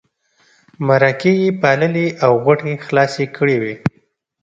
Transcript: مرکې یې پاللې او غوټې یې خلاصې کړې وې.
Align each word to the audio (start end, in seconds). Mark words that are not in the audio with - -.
مرکې 0.87 1.31
یې 1.41 1.49
پاللې 1.61 2.07
او 2.23 2.31
غوټې 2.43 2.69
یې 2.71 2.81
خلاصې 2.85 3.25
کړې 3.35 3.57
وې. 3.61 3.73